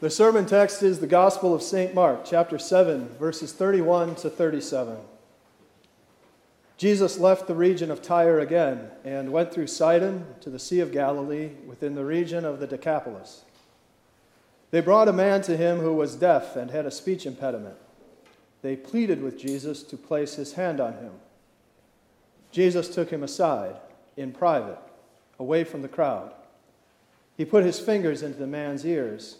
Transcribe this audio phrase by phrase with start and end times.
[0.00, 1.94] The sermon text is the Gospel of St.
[1.94, 4.96] Mark, chapter 7, verses 31 to 37.
[6.76, 10.90] Jesus left the region of Tyre again and went through Sidon to the Sea of
[10.90, 13.44] Galilee within the region of the Decapolis.
[14.72, 17.76] They brought a man to him who was deaf and had a speech impediment.
[18.62, 21.12] They pleaded with Jesus to place his hand on him.
[22.50, 23.76] Jesus took him aside
[24.16, 24.78] in private,
[25.38, 26.32] away from the crowd.
[27.36, 29.36] He put his fingers into the man's ears.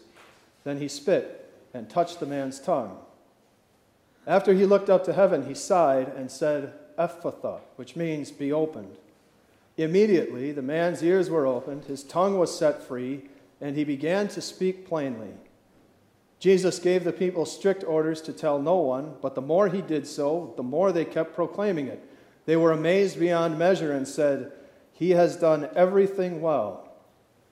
[0.64, 2.98] Then he spit and touched the man's tongue.
[4.26, 8.96] After he looked up to heaven, he sighed and said, Ephphatha, which means be opened.
[9.76, 13.22] Immediately the man's ears were opened, his tongue was set free,
[13.60, 15.32] and he began to speak plainly.
[16.38, 20.06] Jesus gave the people strict orders to tell no one, but the more he did
[20.06, 22.06] so, the more they kept proclaiming it.
[22.46, 24.52] They were amazed beyond measure and said,
[24.92, 26.92] He has done everything well.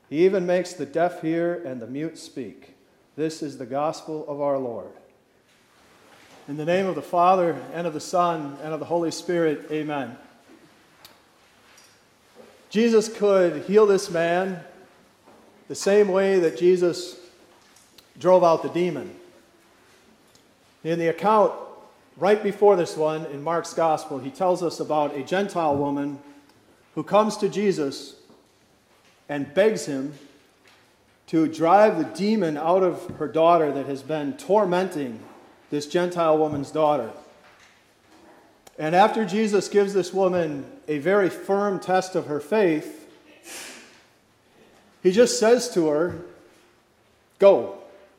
[0.09, 2.72] He even makes the deaf hear and the mute speak.
[3.15, 4.89] This is the gospel of our Lord.
[6.49, 9.67] In the name of the Father, and of the Son, and of the Holy Spirit,
[9.71, 10.17] amen.
[12.71, 14.61] Jesus could heal this man
[15.69, 17.17] the same way that Jesus
[18.19, 19.15] drove out the demon.
[20.83, 21.53] In the account
[22.17, 26.19] right before this one in Mark's Gospel, he tells us about a Gentile woman
[26.95, 28.17] who comes to Jesus
[29.29, 30.15] and begs him
[31.29, 35.21] to drive the demon out of her daughter that has been tormenting
[35.71, 37.11] this Gentile woman's daughter.
[38.79, 42.99] And after Jesus gives this woman a very firm test of her faith,
[45.03, 46.21] he just says to her,
[47.39, 47.79] Go,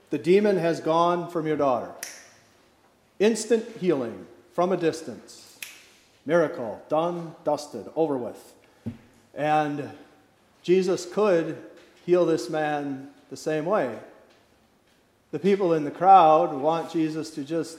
[0.09, 1.91] the demon has gone from your daughter.
[3.19, 5.59] Instant healing from a distance.
[6.25, 8.53] Miracle, done, dusted, over with.
[9.33, 9.91] And
[10.61, 11.57] Jesus could
[12.05, 13.97] heal this man the same way.
[15.31, 17.77] The people in the crowd want Jesus to just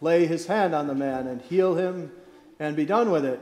[0.00, 2.10] lay his hand on the man and heal him
[2.58, 3.40] and be done with it.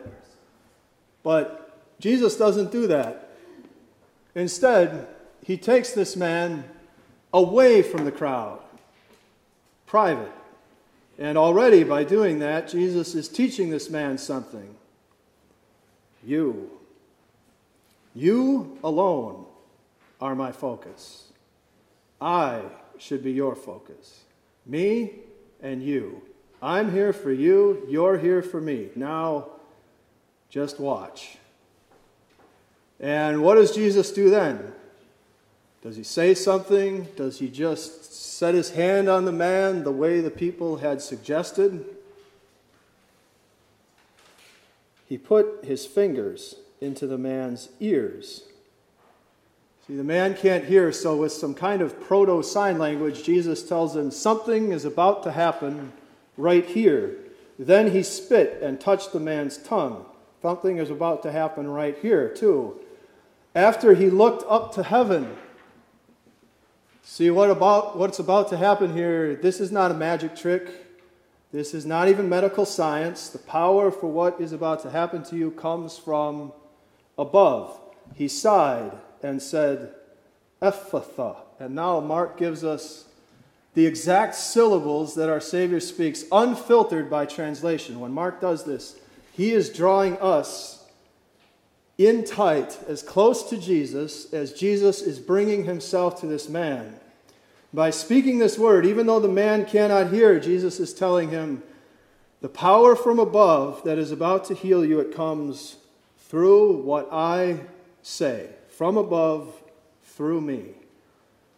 [1.22, 3.30] But Jesus doesn't do that.
[4.34, 5.06] Instead,
[5.42, 6.64] he takes this man
[7.32, 8.60] away from the crowd,
[9.86, 10.32] private.
[11.18, 14.74] And already by doing that, Jesus is teaching this man something.
[16.24, 16.70] You,
[18.14, 19.43] you alone
[20.24, 21.32] are my focus.
[22.18, 22.62] I
[22.96, 24.22] should be your focus.
[24.64, 25.16] Me
[25.60, 26.22] and you.
[26.62, 28.88] I'm here for you, you're here for me.
[28.96, 29.50] Now,
[30.48, 31.36] just watch.
[32.98, 34.72] And what does Jesus do then?
[35.82, 37.06] Does he say something?
[37.16, 41.84] Does he just set his hand on the man the way the people had suggested?
[45.06, 48.44] He put his fingers into the man's ears.
[49.86, 53.94] See, the man can't hear, so with some kind of proto sign language, Jesus tells
[53.94, 55.92] him something is about to happen
[56.36, 57.16] right here.
[57.58, 60.06] Then he spit and touched the man's tongue.
[60.42, 62.80] Something is about to happen right here, too.
[63.54, 65.36] After he looked up to heaven,
[67.06, 69.36] See what about what's about to happen here?
[69.36, 70.68] This is not a magic trick.
[71.52, 73.28] This is not even medical science.
[73.28, 76.52] The power for what is about to happen to you comes from
[77.18, 77.78] above.
[78.14, 78.90] He sighed
[79.24, 79.94] and said,
[80.60, 81.36] Ephphatha.
[81.58, 83.06] And now Mark gives us
[83.74, 87.98] the exact syllables that our Savior speaks, unfiltered by translation.
[87.98, 88.96] When Mark does this,
[89.32, 90.84] he is drawing us
[91.96, 96.94] in tight, as close to Jesus as Jesus is bringing himself to this man.
[97.72, 101.62] By speaking this word, even though the man cannot hear, Jesus is telling him,
[102.40, 105.76] The power from above that is about to heal you, it comes
[106.18, 107.60] through what I
[108.02, 109.52] say, from above,
[110.02, 110.66] through me.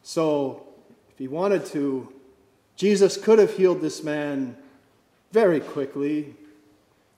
[0.02, 0.66] So,
[1.10, 2.12] if he wanted to,
[2.76, 4.56] Jesus could have healed this man
[5.32, 6.34] very quickly,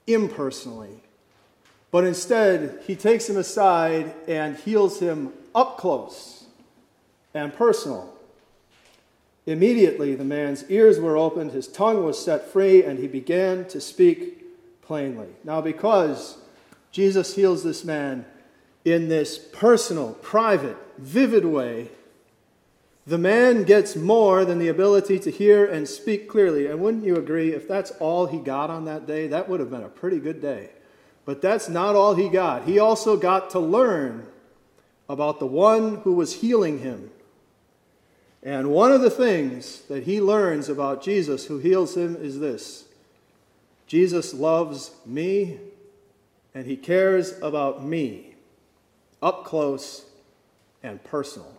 [0.06, 1.02] impersonally.
[1.90, 6.44] But instead, he takes him aside and heals him up close
[7.34, 8.14] and personal.
[9.46, 13.80] Immediately, the man's ears were opened, his tongue was set free, and he began to
[13.80, 14.44] speak
[14.82, 15.28] plainly.
[15.42, 16.38] Now, because
[16.92, 18.26] Jesus heals this man
[18.92, 21.88] in this personal, private, vivid way,
[23.06, 26.66] the man gets more than the ability to hear and speak clearly.
[26.66, 29.70] And wouldn't you agree, if that's all he got on that day, that would have
[29.70, 30.70] been a pretty good day.
[31.24, 32.64] But that's not all he got.
[32.64, 34.26] He also got to learn
[35.08, 37.10] about the one who was healing him.
[38.42, 42.84] And one of the things that he learns about Jesus who heals him is this
[43.86, 45.58] Jesus loves me
[46.54, 48.27] and he cares about me
[49.22, 50.04] up close
[50.82, 51.52] and personal.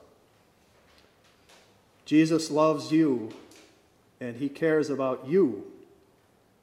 [2.05, 3.31] Jesus loves you,
[4.19, 5.65] and he cares about you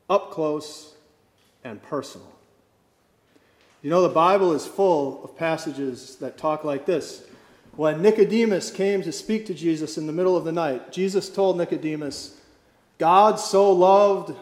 [0.08, 0.94] up close
[1.64, 2.32] and personal.
[3.82, 7.24] You know, the Bible is full of passages that talk like this.
[7.76, 11.58] When Nicodemus came to speak to Jesus in the middle of the night, Jesus told
[11.58, 12.40] Nicodemus,
[12.98, 14.34] God so loved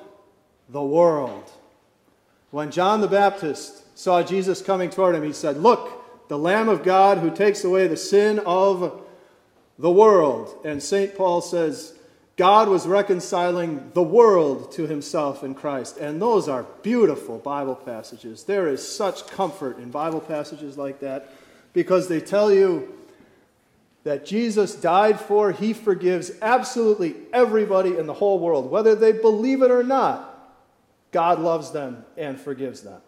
[0.69, 1.51] the world.
[2.51, 6.83] When John the Baptist saw Jesus coming toward him, he said, Look, the Lamb of
[6.83, 9.03] God who takes away the sin of
[9.79, 10.55] the world.
[10.65, 11.17] And St.
[11.17, 11.95] Paul says,
[12.37, 15.99] God was reconciling the world to himself in Christ.
[15.99, 18.45] And those are beautiful Bible passages.
[18.45, 21.33] There is such comfort in Bible passages like that
[21.73, 22.93] because they tell you
[24.03, 28.71] that Jesus died for, he forgives absolutely everybody in the whole world.
[28.71, 30.31] Whether they believe it or not,
[31.11, 33.01] God loves them and forgives them.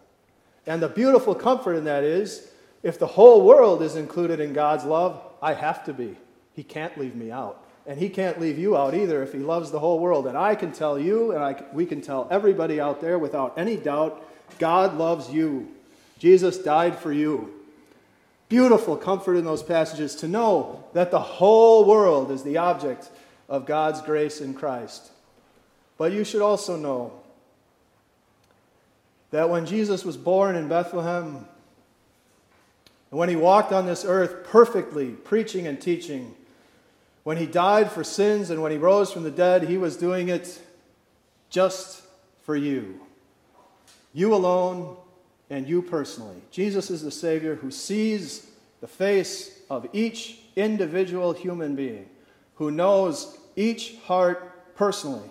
[0.65, 2.49] And the beautiful comfort in that is
[2.83, 6.15] if the whole world is included in God's love, I have to be.
[6.53, 7.63] He can't leave me out.
[7.85, 10.27] And he can't leave you out either if he loves the whole world.
[10.27, 13.77] And I can tell you, and I, we can tell everybody out there without any
[13.77, 14.23] doubt,
[14.59, 15.69] God loves you.
[16.19, 17.53] Jesus died for you.
[18.49, 23.09] Beautiful comfort in those passages to know that the whole world is the object
[23.49, 25.11] of God's grace in Christ.
[25.97, 27.13] But you should also know
[29.31, 31.45] that when Jesus was born in Bethlehem,
[33.11, 36.35] and when he walked on this earth perfectly, preaching and teaching,
[37.23, 40.29] when he died for sins and when he rose from the dead, he was doing
[40.29, 40.59] it
[41.49, 42.03] just
[42.43, 42.99] for you.
[44.13, 44.97] You alone
[45.49, 46.41] and you personally.
[46.51, 48.49] Jesus is the Savior who sees
[48.81, 52.09] the face of each individual human being,
[52.55, 55.29] who knows each heart personally,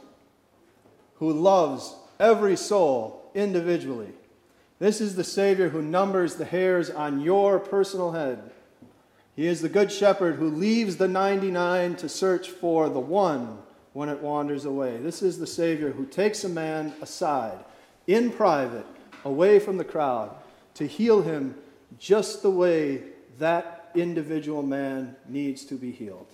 [1.17, 4.13] who loves every soul individually.
[4.79, 8.53] This is the Savior who numbers the hairs on your personal head
[9.37, 13.59] he is the good shepherd who leaves the 99 to search for the one
[13.93, 14.97] when it wanders away.
[14.97, 17.59] This is the Savior who takes a man aside
[18.07, 18.87] in private,
[19.27, 20.35] away from the crowd,
[20.75, 21.55] to heal him
[21.99, 23.03] just the way
[23.39, 26.29] that individual man needs to be healed.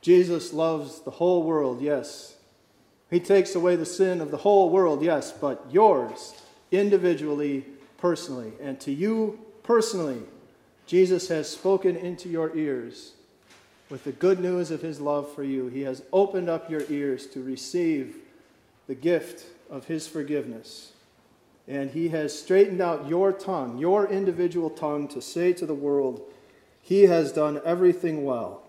[0.00, 2.36] Jesus loves the whole world, yes.
[3.10, 6.34] He takes away the sin of the whole world, yes, but yours,
[6.70, 7.64] individually,
[7.98, 8.52] personally.
[8.60, 10.22] And to you personally,
[10.86, 13.12] Jesus has spoken into your ears
[13.88, 15.68] with the good news of his love for you.
[15.68, 18.16] He has opened up your ears to receive
[18.86, 20.92] the gift of his forgiveness.
[21.68, 26.22] And he has straightened out your tongue, your individual tongue, to say to the world,
[26.80, 28.62] He has done everything well.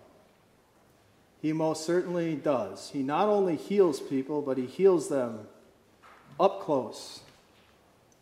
[1.39, 2.89] He most certainly does.
[2.89, 5.47] He not only heals people, but he heals them
[6.39, 7.21] up close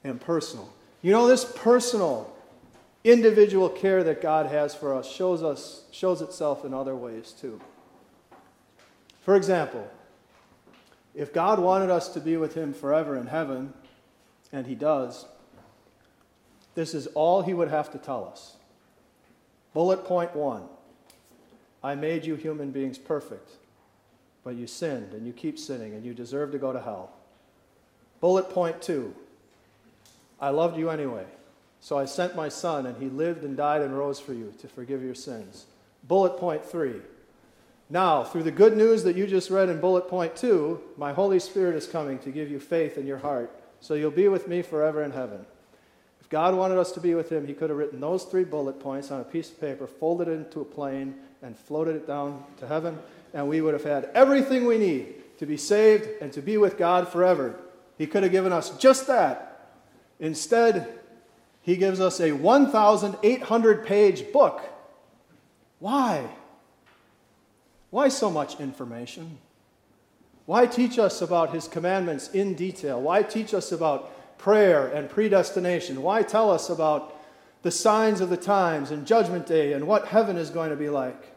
[0.05, 0.71] and personal.
[1.01, 2.31] You know, this personal
[3.03, 7.59] individual care that God has for us shows, us, shows itself in other ways too.
[9.21, 9.89] For example,
[11.15, 13.73] if God wanted us to be with Him forever in heaven,
[14.53, 15.25] and He does,
[16.75, 18.57] this is all He would have to tell us.
[19.73, 20.63] Bullet point one
[21.83, 23.49] I made you human beings perfect,
[24.43, 27.11] but you sinned and you keep sinning and you deserve to go to hell.
[28.21, 29.15] Bullet point two
[30.45, 31.25] I loved you anyway.
[31.79, 34.67] So I sent my son, and he lived and died and rose for you to
[34.67, 35.65] forgive your sins.
[36.03, 37.01] Bullet point three.
[37.89, 41.39] Now, through the good news that you just read in bullet point two, my Holy
[41.39, 44.61] Spirit is coming to give you faith in your heart, so you'll be with me
[44.61, 45.47] forever in heaven.
[46.21, 48.79] If God wanted us to be with him, he could have written those three bullet
[48.79, 52.43] points on a piece of paper, folded it into a plane, and floated it down
[52.57, 52.99] to heaven,
[53.33, 56.77] and we would have had everything we need to be saved and to be with
[56.77, 57.59] God forever.
[57.97, 59.53] He could have given us just that.
[60.19, 60.99] Instead,
[61.61, 64.61] he gives us a 1,800 page book.
[65.79, 66.29] Why?
[67.89, 69.37] Why so much information?
[70.45, 73.01] Why teach us about his commandments in detail?
[73.01, 76.03] Why teach us about prayer and predestination?
[76.03, 77.15] Why tell us about
[77.63, 80.89] the signs of the times and judgment day and what heaven is going to be
[80.89, 81.35] like?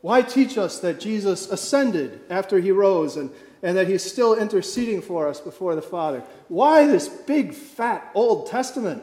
[0.00, 3.30] Why teach us that Jesus ascended after he rose and,
[3.66, 6.22] and that he's still interceding for us before the Father?
[6.46, 9.02] Why this big, fat Old Testament?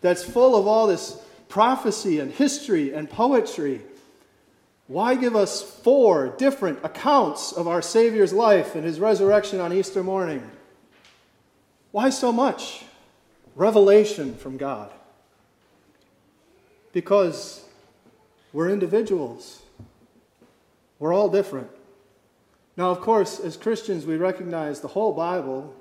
[0.00, 3.80] that's full of all this prophecy and history and poetry.
[4.86, 10.02] Why give us four different accounts of our Savior's life and his resurrection on Easter
[10.02, 10.48] morning?
[11.90, 12.84] Why so much
[13.56, 14.92] revelation from God?
[16.92, 17.64] Because
[18.52, 19.62] we're individuals.
[20.98, 21.68] We're all different.
[22.76, 25.74] Now, of course, as Christians, we recognize the whole Bible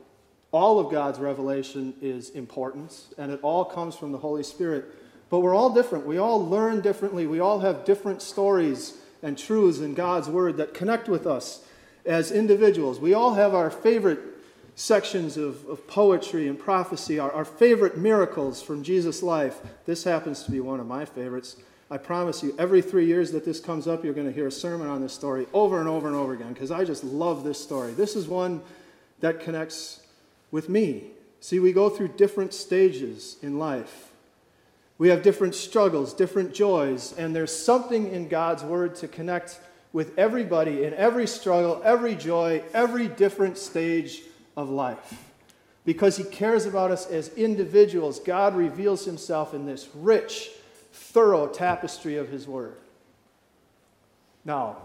[0.51, 4.85] all of God's revelation is important, and it all comes from the Holy Spirit.
[5.29, 6.05] But we're all different.
[6.05, 7.27] We all learn differently.
[7.27, 11.65] We all have different stories and truths in God's Word that connect with us
[12.05, 13.01] as individuals.
[13.01, 14.19] We all have our favorite
[14.75, 19.59] sections of, of poetry and prophecy, our, our favorite miracles from Jesus' life.
[19.85, 21.57] This happens to be one of my favorites.
[21.89, 24.51] I promise you, every three years that this comes up, you're going to hear a
[24.51, 27.61] sermon on this story over and over and over again because I just love this
[27.61, 27.93] story.
[27.93, 28.61] This is one
[29.19, 30.01] that connects
[30.49, 31.05] with me.
[31.41, 34.11] See, we go through different stages in life.
[34.97, 39.59] We have different struggles, different joys, and there's something in God's Word to connect
[39.93, 44.21] with everybody in every struggle, every joy, every different stage
[44.57, 45.31] of life.
[45.85, 50.49] Because He cares about us as individuals, God reveals Himself in this rich,
[50.95, 52.77] thorough tapestry of His Word.
[54.45, 54.77] Now,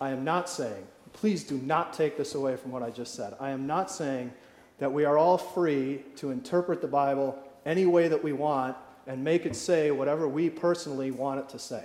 [0.00, 3.34] I am not saying, please do not take this away from what I just said.
[3.40, 4.32] I am not saying
[4.78, 9.24] that we are all free to interpret the Bible any way that we want and
[9.24, 11.84] make it say whatever we personally want it to say.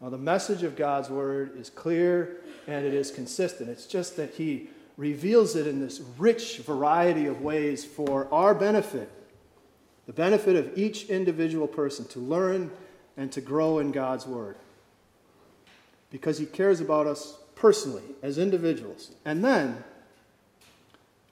[0.00, 2.36] Now, the message of God's Word is clear
[2.66, 3.70] and it is consistent.
[3.70, 9.10] It's just that He reveals it in this rich variety of ways for our benefit,
[10.06, 12.70] the benefit of each individual person to learn
[13.16, 14.56] and to grow in God's Word.
[16.10, 19.12] Because He cares about us personally as individuals.
[19.24, 19.82] And then,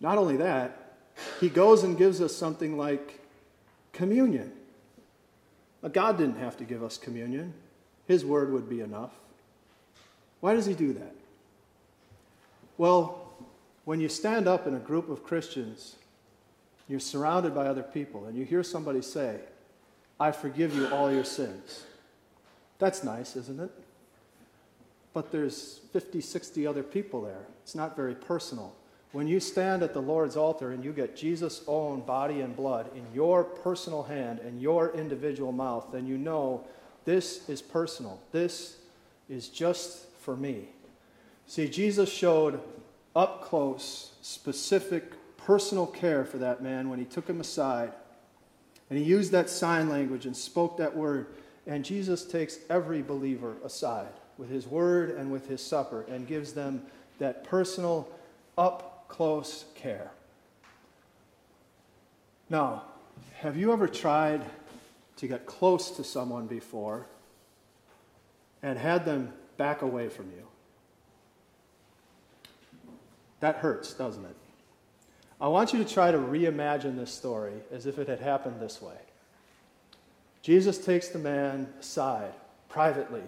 [0.01, 0.97] not only that,
[1.41, 3.21] He goes and gives us something like
[3.93, 4.53] communion.
[5.93, 7.55] God didn't have to give us communion,
[8.07, 9.13] His Word would be enough.
[10.41, 11.15] Why does He do that?
[12.79, 13.33] Well,
[13.85, 15.97] when you stand up in a group of Christians,
[16.89, 19.41] you're surrounded by other people, and you hear somebody say,
[20.23, 21.83] I forgive you all your sins.
[22.79, 23.73] That's nice, isn't it?
[25.13, 27.45] But there's 50, 60 other people there.
[27.65, 28.73] It's not very personal.
[29.11, 32.89] When you stand at the Lord's altar and you get Jesus' own body and blood
[32.95, 36.65] in your personal hand and your individual mouth, then you know
[37.05, 38.21] this is personal.
[38.31, 38.77] This
[39.29, 40.69] is just for me.
[41.49, 42.61] See, Jesus showed
[43.17, 47.93] up close, specific, personal care for that man when he took him aside.
[48.93, 51.29] And he used that sign language and spoke that word.
[51.67, 56.53] And Jesus takes every believer aside with his word and with his supper and gives
[56.53, 56.83] them
[57.19, 58.07] that personal,
[58.59, 60.11] up close care.
[62.51, 62.83] Now,
[63.39, 64.43] have you ever tried
[65.17, 67.07] to get close to someone before
[68.63, 70.47] and had them back away from you?
[73.41, 74.37] That hurts, doesn't it?
[75.43, 78.81] I want you to try to reimagine this story as if it had happened this
[78.81, 78.95] way.
[80.41, 82.33] Jesus takes the man aside,
[82.69, 83.25] privately,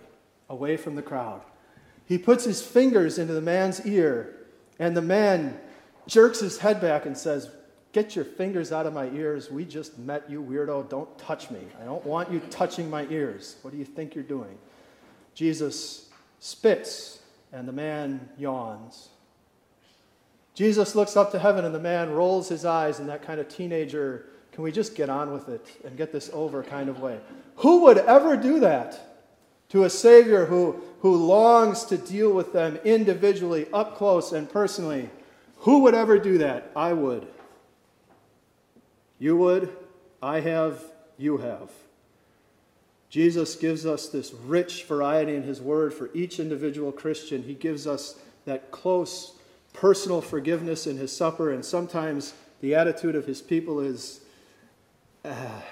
[0.49, 1.43] away from the crowd.
[2.07, 4.37] He puts his fingers into the man's ear,
[4.79, 5.59] and the man
[6.07, 7.51] jerks his head back and says,
[7.91, 9.51] Get your fingers out of my ears.
[9.51, 10.89] We just met, you weirdo.
[10.89, 11.61] Don't touch me.
[11.81, 13.57] I don't want you touching my ears.
[13.63, 14.59] What do you think you're doing?
[15.35, 17.21] Jesus spits,
[17.53, 19.11] and the man yawns.
[20.55, 23.49] Jesus looks up to heaven and the man rolls his eyes in that kind of
[23.49, 27.19] teenager, can we just get on with it and get this over kind of way.
[27.57, 29.19] Who would ever do that
[29.71, 35.11] to a Savior who, who longs to deal with them individually, up close and personally?
[35.59, 36.71] Who would ever do that?
[36.77, 37.27] I would.
[39.19, 39.75] You would.
[40.23, 40.83] I have.
[41.17, 41.71] You have.
[43.09, 47.43] Jesus gives us this rich variety in His Word for each individual Christian.
[47.43, 49.34] He gives us that close
[49.75, 54.21] personal forgiveness in his supper, and sometimes the attitude of his people is,
[55.27, 55.63] ah,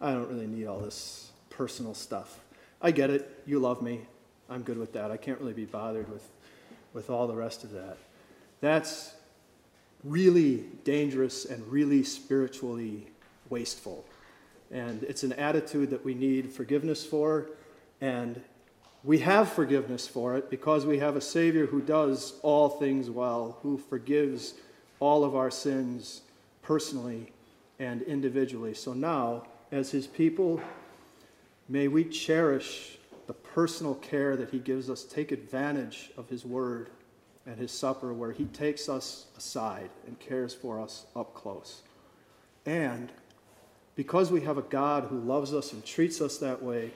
[0.00, 2.40] I don't really need all this personal stuff.
[2.82, 3.42] I get it.
[3.46, 4.02] You love me.
[4.50, 5.10] I'm good with that.
[5.10, 6.28] I can't really be bothered with,
[6.92, 7.96] with all the rest of that.
[8.60, 9.14] That's
[10.02, 13.06] really dangerous and really spiritually
[13.48, 14.04] wasteful.
[14.70, 17.46] And it's an attitude that we need forgiveness for
[18.00, 18.42] and
[19.04, 23.58] we have forgiveness for it because we have a Savior who does all things well,
[23.62, 24.54] who forgives
[24.98, 26.22] all of our sins
[26.62, 27.30] personally
[27.78, 28.72] and individually.
[28.72, 30.58] So now, as His people,
[31.68, 32.96] may we cherish
[33.26, 36.88] the personal care that He gives us, take advantage of His Word
[37.46, 41.82] and His supper, where He takes us aside and cares for us up close.
[42.64, 43.12] And
[43.96, 46.92] because we have a God who loves us and treats us that way,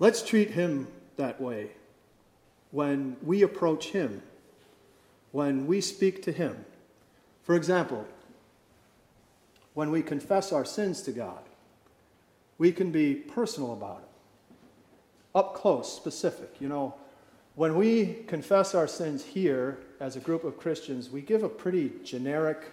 [0.00, 0.88] Let's treat him
[1.18, 1.72] that way
[2.70, 4.22] when we approach him,
[5.30, 6.64] when we speak to him.
[7.42, 8.06] For example,
[9.74, 11.42] when we confess our sins to God,
[12.56, 14.56] we can be personal about it,
[15.34, 16.56] up close, specific.
[16.60, 16.94] You know,
[17.54, 21.92] when we confess our sins here as a group of Christians, we give a pretty
[22.04, 22.70] generic,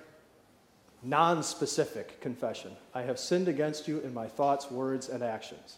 [1.03, 2.71] non specific confession.
[2.93, 5.77] I have sinned against you in my thoughts, words, and actions.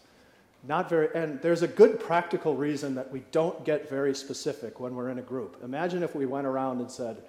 [0.68, 4.94] Not very, and there's a good practical reason that we don't get very specific when
[4.94, 5.56] we're in a group.
[5.64, 7.22] Imagine if we went around and said,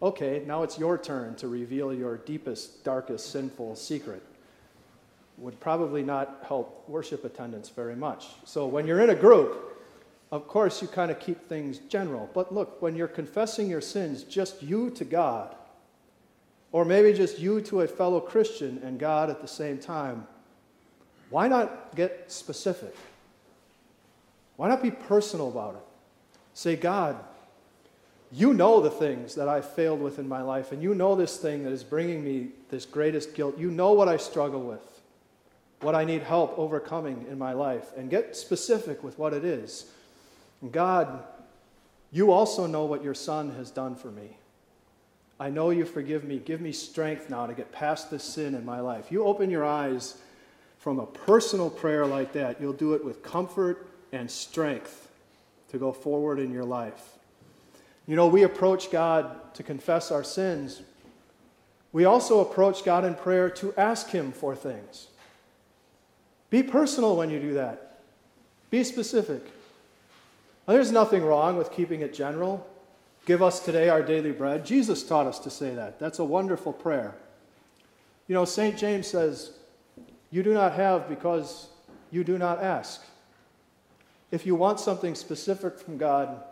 [0.00, 4.22] okay, now it's your turn to reveal your deepest, darkest, sinful secret.
[5.38, 8.28] Would probably not help worship attendance very much.
[8.44, 9.78] So when you're in a group,
[10.30, 12.30] of course, you kind of keep things general.
[12.32, 15.56] But look, when you're confessing your sins, just you to God,
[16.70, 20.28] or maybe just you to a fellow Christian and God at the same time,
[21.30, 22.94] why not get specific?
[24.56, 25.82] Why not be personal about it?
[26.52, 27.16] Say, God,
[28.32, 31.38] you know the things that I've failed with in my life, and you know this
[31.38, 33.58] thing that is bringing me this greatest guilt.
[33.58, 35.00] You know what I struggle with,
[35.80, 39.86] what I need help overcoming in my life, and get specific with what it is.
[40.60, 41.24] And God,
[42.12, 44.36] you also know what your Son has done for me.
[45.40, 46.38] I know you forgive me.
[46.38, 49.10] Give me strength now to get past this sin in my life.
[49.10, 50.18] You open your eyes
[50.80, 55.10] from a personal prayer like that, you'll do it with comfort and strength
[55.68, 57.18] to go forward in your life.
[58.06, 60.80] You know, we approach God to confess our sins.
[61.92, 65.08] We also approach God in prayer to ask Him for things.
[66.48, 68.00] Be personal when you do that,
[68.70, 69.44] be specific.
[70.66, 72.66] Now, there's nothing wrong with keeping it general.
[73.26, 74.64] Give us today our daily bread.
[74.64, 75.98] Jesus taught us to say that.
[75.98, 77.14] That's a wonderful prayer.
[78.28, 78.78] You know, St.
[78.78, 79.52] James says,
[80.30, 81.68] you do not have because
[82.10, 83.04] you do not ask.
[84.30, 86.42] If you want something specific from God,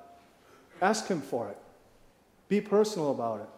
[0.82, 1.58] ask Him for it.
[2.48, 3.48] Be personal about it.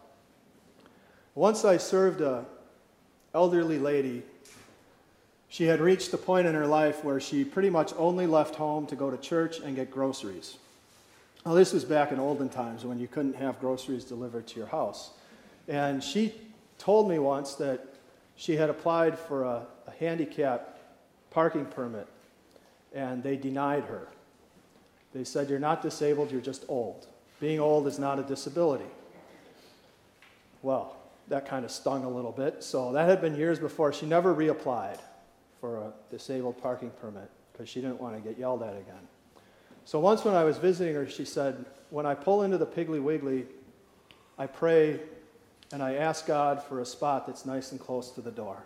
[1.33, 2.45] Once I served a
[3.33, 4.23] elderly lady.
[5.49, 8.85] She had reached the point in her life where she pretty much only left home
[8.87, 10.57] to go to church and get groceries.
[11.45, 14.67] Now, this was back in olden times when you couldn't have groceries delivered to your
[14.67, 15.11] house.
[15.67, 16.33] And she
[16.77, 17.90] told me once that
[18.35, 20.79] she had applied for a, a handicap
[21.29, 22.07] parking permit,
[22.93, 24.07] and they denied her.
[25.13, 27.07] They said, You're not disabled, you're just old.
[27.39, 28.85] Being old is not a disability.
[30.61, 30.95] Well,
[31.27, 32.63] that kind of stung a little bit.
[32.63, 33.93] So that had been years before.
[33.93, 34.99] She never reapplied
[35.59, 39.07] for a disabled parking permit because she didn't want to get yelled at again.
[39.85, 43.01] So once when I was visiting her, she said, When I pull into the Piggly
[43.01, 43.45] Wiggly,
[44.37, 44.99] I pray
[45.71, 48.63] and I asked God for a spot that's nice and close to the door.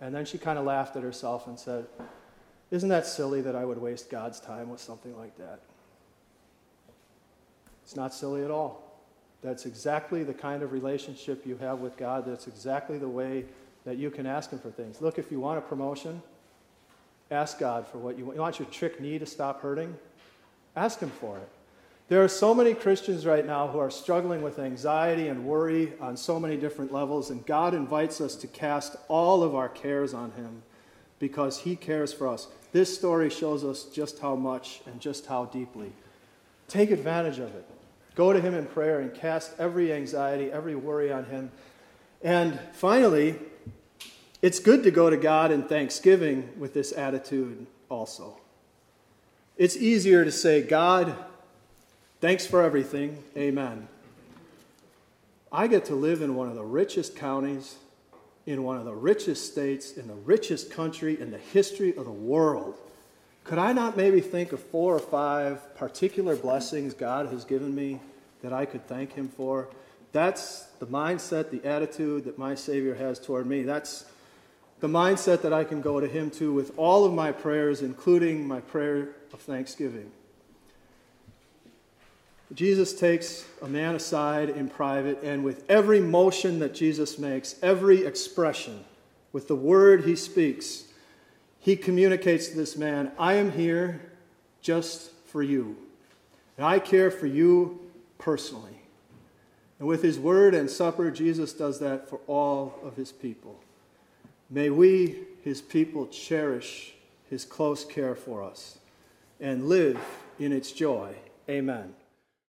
[0.00, 1.86] And then she kind of laughed at herself and said,
[2.70, 5.60] Isn't that silly that I would waste God's time with something like that?
[7.82, 8.82] It's not silly at all.
[9.42, 12.26] That's exactly the kind of relationship you have with God.
[12.26, 13.44] That's exactly the way
[13.84, 15.00] that you can ask Him for things.
[15.00, 16.20] Look, if you want a promotion,
[17.30, 18.36] ask God for what you want.
[18.36, 19.96] You want your trick knee to stop hurting?
[20.74, 21.48] Ask Him for it.
[22.08, 26.16] There are so many Christians right now who are struggling with anxiety and worry on
[26.16, 30.30] so many different levels, and God invites us to cast all of our cares on
[30.32, 30.62] Him
[31.18, 32.46] because He cares for us.
[32.70, 35.90] This story shows us just how much and just how deeply.
[36.68, 37.68] Take advantage of it.
[38.14, 41.50] Go to Him in prayer and cast every anxiety, every worry on Him.
[42.22, 43.34] And finally,
[44.42, 48.38] it's good to go to God in thanksgiving with this attitude also.
[49.56, 51.16] It's easier to say, God,
[52.26, 53.22] Thanks for everything.
[53.36, 53.86] Amen.
[55.52, 57.76] I get to live in one of the richest counties,
[58.46, 62.10] in one of the richest states, in the richest country in the history of the
[62.10, 62.74] world.
[63.44, 68.00] Could I not maybe think of four or five particular blessings God has given me
[68.42, 69.68] that I could thank Him for?
[70.10, 73.62] That's the mindset, the attitude that my Savior has toward me.
[73.62, 74.04] That's
[74.80, 78.48] the mindset that I can go to Him to with all of my prayers, including
[78.48, 80.10] my prayer of thanksgiving.
[82.54, 88.04] Jesus takes a man aside in private, and with every motion that Jesus makes, every
[88.04, 88.84] expression,
[89.32, 90.84] with the word he speaks,
[91.58, 94.00] he communicates to this man, I am here
[94.62, 95.76] just for you.
[96.56, 97.80] And I care for you
[98.18, 98.80] personally.
[99.78, 103.60] And with his word and supper, Jesus does that for all of his people.
[104.48, 106.94] May we, his people, cherish
[107.28, 108.78] his close care for us
[109.40, 110.00] and live
[110.38, 111.14] in its joy.
[111.48, 111.92] Amen.